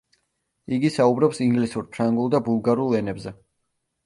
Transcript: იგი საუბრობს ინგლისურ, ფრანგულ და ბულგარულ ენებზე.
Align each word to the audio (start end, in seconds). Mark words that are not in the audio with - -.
იგი 0.77 0.89
საუბრობს 0.95 1.41
ინგლისურ, 1.49 1.85
ფრანგულ 1.97 2.33
და 2.37 2.41
ბულგარულ 2.49 2.97
ენებზე. 3.03 3.37